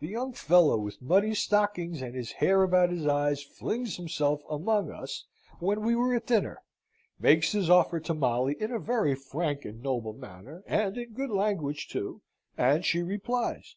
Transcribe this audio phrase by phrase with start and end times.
[0.00, 4.90] The young fellow with muddy stockings, and his hair about his eyes, flings himself amongst
[4.92, 5.24] us
[5.60, 6.60] when we were at dinner;
[7.18, 11.30] makes his offer to Molly in a very frank and noble manner, and in good
[11.30, 12.20] language too;
[12.58, 13.76] and she replies.